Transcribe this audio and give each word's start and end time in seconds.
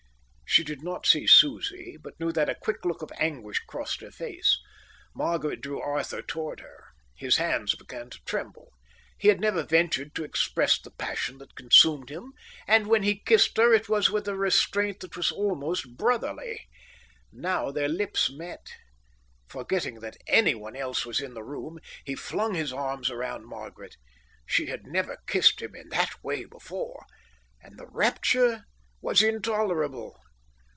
She 0.53 0.65
did 0.65 0.83
not 0.83 1.05
see 1.05 1.27
Susie, 1.27 1.95
but 1.95 2.19
knew 2.19 2.33
that 2.33 2.49
a 2.49 2.55
quick 2.55 2.83
look 2.83 3.01
of 3.01 3.09
anguish 3.17 3.59
crossed 3.59 4.01
her 4.01 4.11
face. 4.11 4.59
Margaret 5.15 5.61
drew 5.61 5.79
Arthur 5.81 6.21
towards 6.21 6.61
her. 6.61 6.87
His 7.15 7.37
hands 7.37 7.73
began 7.73 8.09
to 8.09 8.19
tremble. 8.25 8.67
He 9.17 9.29
had 9.29 9.39
never 9.39 9.63
ventured 9.63 10.13
to 10.15 10.25
express 10.25 10.77
the 10.77 10.91
passion 10.91 11.37
that 11.37 11.55
consumed 11.55 12.09
him, 12.11 12.33
and 12.67 12.87
when 12.87 13.03
he 13.03 13.19
kissed 13.21 13.55
her 13.55 13.73
it 13.73 13.87
was 13.87 14.09
with 14.09 14.27
a 14.27 14.35
restraint 14.35 14.99
that 14.99 15.15
was 15.15 15.31
almost 15.31 15.95
brotherly. 15.95 16.67
Now 17.31 17.71
their 17.71 17.87
lips 17.87 18.29
met. 18.29 18.67
Forgetting 19.47 20.01
that 20.01 20.17
anyone 20.27 20.75
else 20.75 21.05
was 21.05 21.21
in 21.21 21.33
the 21.33 21.43
room, 21.43 21.79
he 22.03 22.13
flung 22.13 22.55
his 22.55 22.73
arms 22.73 23.09
around 23.09 23.45
Margaret. 23.45 23.95
She 24.45 24.65
had 24.65 24.85
never 24.85 25.15
kissed 25.27 25.61
him 25.61 25.75
in 25.75 25.87
that 25.91 26.21
way 26.25 26.43
before, 26.43 27.05
and 27.61 27.77
the 27.79 27.87
rapture 27.87 28.65
was 29.01 29.21
intolerable. 29.21 30.17